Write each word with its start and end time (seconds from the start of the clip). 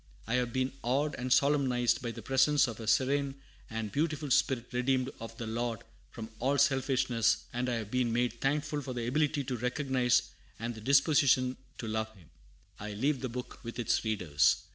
I 0.25 0.33
have 0.33 0.51
been 0.51 0.71
awed 0.81 1.13
and 1.13 1.31
solemnized 1.31 2.01
by 2.01 2.09
the 2.09 2.23
presence 2.23 2.65
of 2.67 2.79
a 2.79 2.87
serene 2.87 3.35
and 3.69 3.91
beautiful 3.91 4.31
spirit 4.31 4.65
redeemed 4.73 5.11
of 5.19 5.37
the 5.37 5.45
Lord 5.45 5.83
from 6.09 6.31
all 6.39 6.57
selfishness, 6.57 7.43
and 7.53 7.69
I 7.69 7.75
have 7.75 7.91
been 7.91 8.11
made 8.11 8.41
thankful 8.41 8.81
for 8.81 8.93
the 8.93 9.05
ability 9.05 9.43
to 9.43 9.57
recognize 9.57 10.23
and 10.57 10.73
the 10.73 10.81
disposition 10.81 11.55
to 11.77 11.87
love 11.87 12.11
him. 12.15 12.31
I 12.79 12.93
leave 12.93 13.21
the 13.21 13.29
book 13.29 13.59
with 13.61 13.77
its 13.77 14.03
readers. 14.03 14.63